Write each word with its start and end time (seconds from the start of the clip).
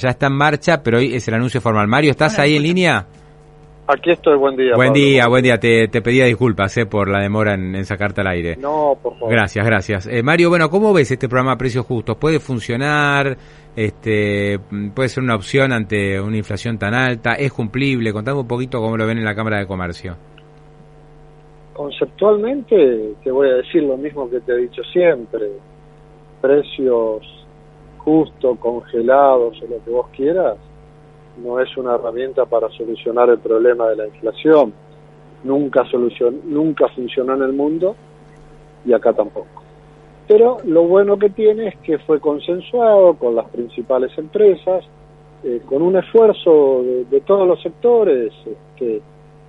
ya 0.00 0.10
está 0.10 0.28
en 0.28 0.34
marcha, 0.34 0.80
pero 0.80 0.98
hoy 0.98 1.12
es 1.12 1.26
el 1.26 1.34
anuncio 1.34 1.60
formal. 1.60 1.88
Mario, 1.88 2.12
¿estás 2.12 2.38
ahí 2.38 2.54
en 2.54 2.62
línea? 2.62 3.04
Aquí 3.88 4.12
estoy, 4.12 4.36
buen 4.36 4.54
día. 4.56 4.76
Buen 4.76 4.90
Pablo. 4.90 5.02
día, 5.02 5.26
buen 5.26 5.42
día. 5.42 5.58
Te, 5.58 5.88
te 5.88 6.00
pedía 6.00 6.26
disculpas 6.26 6.76
eh, 6.76 6.86
por 6.86 7.08
la 7.08 7.20
demora 7.20 7.54
en, 7.54 7.74
en 7.74 7.84
sacarte 7.84 8.20
al 8.20 8.28
aire. 8.28 8.54
No, 8.54 8.96
por 9.02 9.14
favor. 9.14 9.32
Gracias, 9.32 9.66
gracias. 9.66 10.06
Eh, 10.06 10.22
Mario, 10.22 10.50
bueno, 10.50 10.70
¿cómo 10.70 10.92
ves 10.92 11.10
este 11.10 11.28
programa 11.28 11.54
a 11.54 11.58
precios 11.58 11.84
justos? 11.84 12.16
¿Puede 12.16 12.38
funcionar? 12.38 13.36
Este, 13.74 14.60
¿Puede 14.94 15.08
ser 15.08 15.24
una 15.24 15.34
opción 15.34 15.72
ante 15.72 16.20
una 16.20 16.36
inflación 16.36 16.78
tan 16.78 16.94
alta? 16.94 17.32
¿Es 17.32 17.52
cumplible? 17.52 18.12
Contame 18.12 18.38
un 18.38 18.46
poquito 18.46 18.80
cómo 18.80 18.96
lo 18.96 19.04
ven 19.04 19.18
en 19.18 19.24
la 19.24 19.34
Cámara 19.34 19.58
de 19.58 19.66
Comercio. 19.66 20.16
Conceptualmente, 21.72 23.14
te 23.24 23.32
voy 23.32 23.48
a 23.48 23.54
decir 23.54 23.82
lo 23.82 23.96
mismo 23.96 24.30
que 24.30 24.38
te 24.42 24.52
he 24.52 24.58
dicho 24.58 24.82
siempre. 24.92 25.48
Precios 26.40 27.38
justos, 28.08 28.58
congelados 28.58 29.60
o 29.60 29.66
lo 29.66 29.84
que 29.84 29.90
vos 29.90 30.06
quieras, 30.16 30.56
no 31.44 31.60
es 31.60 31.76
una 31.76 31.94
herramienta 31.94 32.46
para 32.46 32.70
solucionar 32.70 33.28
el 33.28 33.38
problema 33.38 33.88
de 33.88 33.96
la 33.96 34.06
inflación. 34.06 34.72
Nunca, 35.44 35.84
solucion 35.90 36.40
nunca 36.46 36.88
funcionó 36.88 37.34
en 37.34 37.42
el 37.42 37.52
mundo 37.52 37.94
y 38.86 38.94
acá 38.94 39.12
tampoco. 39.12 39.62
Pero 40.26 40.56
lo 40.64 40.84
bueno 40.84 41.18
que 41.18 41.28
tiene 41.28 41.68
es 41.68 41.76
que 41.78 41.98
fue 41.98 42.18
consensuado 42.18 43.14
con 43.14 43.34
las 43.34 43.48
principales 43.50 44.16
empresas, 44.16 44.84
eh, 45.44 45.60
con 45.66 45.82
un 45.82 45.96
esfuerzo 45.96 46.82
de, 46.82 47.04
de 47.04 47.20
todos 47.20 47.46
los 47.46 47.60
sectores, 47.62 48.32
este, 48.46 49.02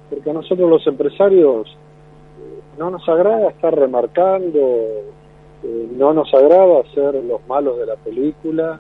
porque 0.09 0.30
a 0.30 0.34
nosotros 0.34 0.70
los 0.70 0.86
empresarios 0.86 1.67
eh, 1.70 2.59
no 2.78 2.89
nos 2.91 3.08
agrada 3.08 3.52
estar 3.52 3.73
remarcando, 3.73 4.59
eh, 5.63 5.88
no 5.98 6.13
nos 6.13 6.34
agrada 6.34 6.84
ser 6.94 7.16
los 7.23 7.45
malos 7.48 7.77
de 7.77 7.86
la 7.86 7.95
película 7.95 8.80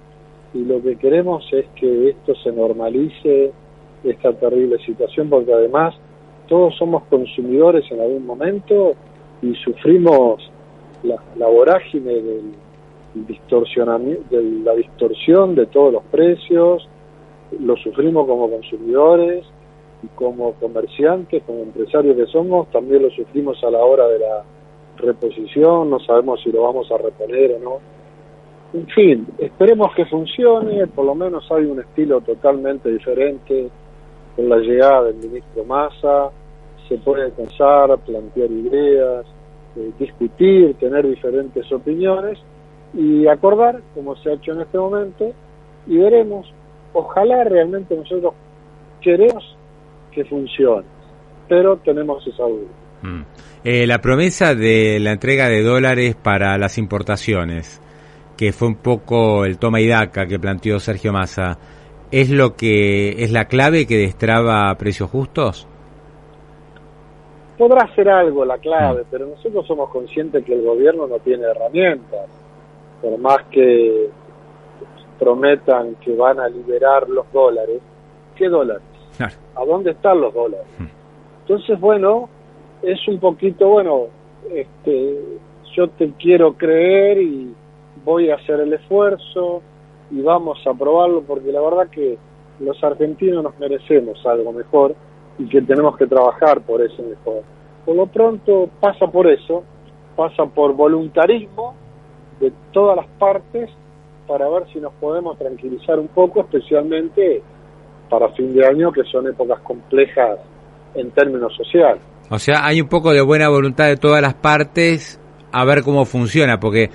y 0.53 0.59
lo 0.59 0.81
que 0.81 0.95
queremos 0.97 1.47
es 1.51 1.65
que 1.75 2.09
esto 2.09 2.35
se 2.35 2.51
normalice, 2.51 3.51
esta 4.03 4.33
terrible 4.33 4.77
situación, 4.85 5.29
porque 5.29 5.53
además 5.53 5.93
todos 6.47 6.75
somos 6.77 7.03
consumidores 7.09 7.85
en 7.91 7.99
algún 7.99 8.25
momento 8.25 8.93
y 9.41 9.53
sufrimos 9.55 10.49
la, 11.03 11.17
la 11.35 11.47
vorágine 11.47 12.13
del 12.13 12.53
de 13.13 14.61
la 14.63 14.75
distorsión 14.75 15.55
de 15.55 15.65
todos 15.65 15.93
los 15.93 16.03
precios, 16.05 16.87
lo 17.59 17.75
sufrimos 17.77 18.27
como 18.27 18.49
consumidores 18.49 19.45
y 20.03 20.07
como 20.09 20.53
comerciantes, 20.53 21.43
como 21.43 21.63
empresarios 21.63 22.15
que 22.15 22.27
somos, 22.27 22.69
también 22.69 23.03
lo 23.03 23.09
sufrimos 23.09 23.63
a 23.63 23.71
la 23.71 23.79
hora 23.79 24.07
de 24.07 24.19
la 24.19 24.43
reposición, 24.99 25.89
no 25.89 25.99
sabemos 25.99 26.41
si 26.41 26.51
lo 26.51 26.63
vamos 26.63 26.91
a 26.91 26.97
reponer 26.97 27.53
o 27.53 27.59
no. 27.59 27.79
En 28.73 28.87
fin, 28.87 29.27
esperemos 29.39 29.93
que 29.95 30.05
funcione, 30.05 30.85
por 30.87 31.05
lo 31.05 31.15
menos 31.15 31.51
hay 31.51 31.65
un 31.65 31.79
estilo 31.79 32.21
totalmente 32.21 32.89
diferente 32.89 33.69
con 34.35 34.47
la 34.47 34.57
llegada 34.57 35.05
del 35.05 35.15
ministro 35.15 35.63
Massa, 35.63 36.29
se 36.87 36.97
puede 36.97 37.29
pensar, 37.29 37.97
plantear 37.99 38.51
ideas, 38.51 39.25
eh, 39.75 39.91
discutir, 39.99 40.75
tener 40.75 41.07
diferentes 41.07 41.71
opiniones 41.71 42.39
y 42.93 43.27
acordar, 43.27 43.81
como 43.93 44.15
se 44.17 44.29
ha 44.29 44.33
hecho 44.33 44.51
en 44.53 44.61
este 44.61 44.77
momento, 44.77 45.31
y 45.87 45.97
veremos, 45.97 46.51
ojalá 46.93 47.43
realmente 47.43 47.95
nosotros 47.95 48.33
queremos 49.01 49.55
que 50.11 50.25
funcione, 50.25 50.85
pero 51.47 51.77
tenemos 51.77 52.25
esa 52.27 52.43
duda. 52.43 52.67
Mm. 53.03 53.21
Eh, 53.63 53.85
la 53.85 53.99
promesa 53.99 54.55
de 54.55 54.99
la 55.01 55.11
entrega 55.11 55.49
de 55.49 55.61
dólares 55.61 56.15
para 56.15 56.57
las 56.57 56.77
importaciones, 56.77 57.81
que 58.37 58.53
fue 58.53 58.69
un 58.69 58.75
poco 58.75 59.43
el 59.43 59.57
toma 59.57 59.81
y 59.81 59.87
daca 59.87 60.27
que 60.27 60.39
planteó 60.39 60.79
Sergio 60.79 61.11
Massa, 61.11 61.57
¿es 62.09 62.29
lo 62.29 62.55
que 62.55 63.21
es 63.21 63.31
la 63.33 63.45
clave 63.45 63.85
que 63.85 63.97
destraba 63.97 64.73
precios 64.75 65.09
justos? 65.09 65.67
Podrá 67.57 67.93
ser 67.95 68.07
algo 68.07 68.45
la 68.45 68.57
clave, 68.59 69.03
pero 69.11 69.25
nosotros 69.27 69.67
somos 69.67 69.89
conscientes 69.89 70.45
que 70.45 70.53
el 70.53 70.61
gobierno 70.61 71.05
no 71.07 71.19
tiene 71.19 71.43
herramientas, 71.43 72.29
por 73.01 73.17
más 73.17 73.39
que 73.51 74.07
prometan 75.19 75.95
que 75.95 76.15
van 76.15 76.39
a 76.39 76.47
liberar 76.47 77.09
los 77.09 77.29
dólares, 77.33 77.81
¿qué 78.37 78.47
dólares? 78.47 78.83
Claro. 79.17 79.33
¿A 79.55 79.65
dónde 79.65 79.91
están 79.91 80.21
los 80.21 80.33
dólares? 80.33 80.65
Entonces, 81.41 81.77
bueno, 81.77 82.29
es 82.81 83.07
un 83.07 83.19
poquito, 83.19 83.69
bueno, 83.69 84.07
este, 84.53 85.19
yo 85.75 85.87
te 85.89 86.11
quiero 86.13 86.53
creer 86.53 87.21
y 87.21 87.53
voy 88.03 88.29
a 88.29 88.35
hacer 88.35 88.59
el 88.61 88.73
esfuerzo 88.73 89.61
y 90.11 90.21
vamos 90.21 90.59
a 90.65 90.73
probarlo 90.73 91.21
porque 91.21 91.51
la 91.51 91.61
verdad 91.61 91.89
que 91.89 92.17
los 92.59 92.83
argentinos 92.83 93.43
nos 93.43 93.57
merecemos 93.59 94.25
algo 94.25 94.51
mejor 94.51 94.95
y 95.37 95.47
que 95.47 95.61
tenemos 95.61 95.97
que 95.97 96.07
trabajar 96.07 96.61
por 96.61 96.81
ese 96.81 97.01
mejor. 97.01 97.43
Por 97.85 97.95
lo 97.95 98.07
pronto 98.07 98.69
pasa 98.79 99.07
por 99.07 99.27
eso, 99.27 99.63
pasa 100.15 100.45
por 100.45 100.73
voluntarismo 100.73 101.75
de 102.39 102.51
todas 102.71 102.97
las 102.97 103.07
partes 103.17 103.69
para 104.27 104.47
ver 104.49 104.67
si 104.71 104.79
nos 104.79 104.93
podemos 104.93 105.37
tranquilizar 105.37 105.99
un 105.99 106.07
poco, 106.07 106.41
especialmente 106.41 107.41
para 108.09 108.29
fin 108.29 108.53
de 108.53 108.65
año, 108.65 108.91
que 108.91 109.03
son 109.03 109.27
épocas 109.27 109.59
complejas 109.61 110.39
en 110.95 111.11
términos 111.11 111.55
sociales. 111.55 112.01
O 112.29 112.39
sea, 112.39 112.65
hay 112.65 112.79
un 112.81 112.87
poco 112.87 113.11
de 113.11 113.21
buena 113.21 113.49
voluntad 113.49 113.85
de 113.87 113.97
todas 113.97 114.21
las 114.21 114.33
partes 114.35 115.19
a 115.51 115.65
ver 115.65 115.81
cómo 115.83 116.05
funciona, 116.05 116.59
porque 116.59 116.89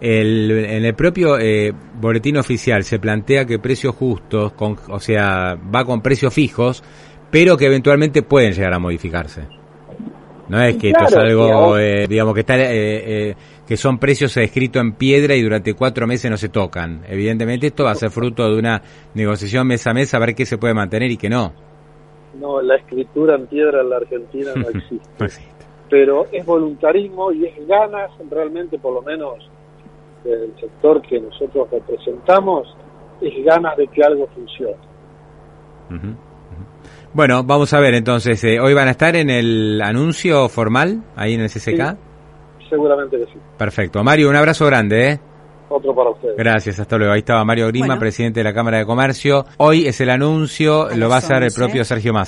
el, 0.00 0.50
en 0.50 0.84
el 0.84 0.94
propio 0.94 1.38
eh, 1.38 1.72
boletín 2.00 2.36
oficial 2.36 2.84
se 2.84 2.98
plantea 2.98 3.44
que 3.44 3.58
precios 3.58 3.94
justos, 3.94 4.52
con, 4.52 4.78
o 4.88 5.00
sea, 5.00 5.56
va 5.74 5.84
con 5.84 6.00
precios 6.00 6.32
fijos, 6.32 6.82
pero 7.30 7.56
que 7.56 7.66
eventualmente 7.66 8.22
pueden 8.22 8.52
llegar 8.52 8.72
a 8.72 8.78
modificarse. 8.78 9.42
No 10.48 10.62
es 10.62 10.76
que 10.76 10.90
Claro, 10.90 11.04
esto 11.06 11.18
es 11.18 11.24
algo, 11.30 11.44
digamos- 11.44 11.78
eh, 11.80 12.06
digamos, 12.08 12.34
que 12.34 12.40
está, 12.40 12.56
eh, 12.56 12.66
eh, 12.72 13.34
que 13.66 13.76
son 13.76 13.98
precios 13.98 14.34
escritos 14.38 14.80
en 14.80 14.92
piedra 14.92 15.34
y 15.36 15.42
durante 15.42 15.74
cuatro 15.74 16.06
meses 16.06 16.30
no 16.30 16.38
se 16.38 16.48
tocan. 16.48 17.02
Evidentemente 17.06 17.66
esto 17.66 17.84
va 17.84 17.90
a 17.90 17.94
ser 17.94 18.10
fruto 18.10 18.50
de 18.50 18.58
una 18.58 18.80
negociación 19.12 19.66
mes 19.66 19.86
a 19.86 19.92
mes 19.92 20.14
a 20.14 20.18
ver 20.18 20.34
qué 20.34 20.46
se 20.46 20.56
puede 20.56 20.72
mantener 20.72 21.10
y 21.10 21.18
qué 21.18 21.28
no. 21.28 21.52
No, 22.38 22.62
la 22.62 22.76
escritura 22.76 23.34
en 23.34 23.46
piedra 23.46 23.80
en 23.80 23.90
la 23.90 23.96
Argentina 23.96 24.50
no 24.54 24.68
existe. 24.68 25.08
No 25.18 25.26
existe. 25.26 25.64
pero 25.90 26.26
es 26.32 26.44
voluntarismo 26.46 27.32
y 27.32 27.46
es 27.46 27.66
ganas 27.66 28.10
realmente 28.30 28.78
por 28.78 28.94
lo 28.94 29.02
menos 29.02 29.34
del 30.24 30.52
sector 30.60 31.00
que 31.02 31.20
nosotros 31.20 31.68
representamos 31.70 32.76
es 33.20 33.44
ganas 33.44 33.76
de 33.76 33.86
que 33.88 34.02
algo 34.04 34.26
funcione. 34.34 34.76
Bueno, 37.12 37.42
vamos 37.42 37.72
a 37.72 37.80
ver 37.80 37.94
entonces, 37.94 38.42
eh, 38.44 38.60
hoy 38.60 38.74
van 38.74 38.88
a 38.88 38.92
estar 38.92 39.16
en 39.16 39.30
el 39.30 39.80
anuncio 39.82 40.48
formal, 40.48 41.02
ahí 41.16 41.34
en 41.34 41.40
el 41.40 41.48
CCK. 41.48 41.96
seguramente 42.68 43.16
que 43.18 43.24
sí 43.26 43.38
Perfecto. 43.56 44.04
Mario, 44.04 44.28
un 44.28 44.36
abrazo 44.36 44.66
grande, 44.66 45.08
¿eh? 45.12 45.20
otro 45.70 45.94
para 45.94 46.10
ustedes 46.10 46.36
Gracias, 46.36 46.78
hasta 46.80 46.96
luego. 46.96 47.12
Ahí 47.12 47.18
estaba 47.20 47.44
Mario 47.44 47.66
Grima, 47.68 47.86
Bueno. 47.88 48.00
presidente 48.00 48.40
de 48.40 48.44
la 48.44 48.54
Cámara 48.54 48.78
de 48.78 48.86
Comercio. 48.86 49.44
Hoy 49.58 49.86
es 49.86 50.00
el 50.00 50.10
anuncio, 50.10 50.88
lo 50.96 51.08
va 51.08 51.16
a 51.16 51.18
hacer 51.18 51.38
el 51.38 51.44
11. 51.44 51.58
propio 51.60 51.84
Sergio 51.84 52.12
Massa. 52.12 52.26